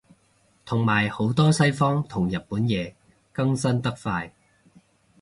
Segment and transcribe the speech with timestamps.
[0.65, 2.95] 同埋好多西方同日本嘢
[3.33, 4.33] 更新得快